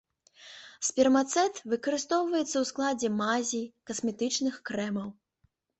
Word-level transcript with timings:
Спермацэт 0.87 1.61
выкарыстоўваецца 1.75 2.57
у 2.65 2.67
складзе 2.73 3.15
мазей, 3.21 3.65
касметычных 3.93 4.63
крэмаў. 4.71 5.19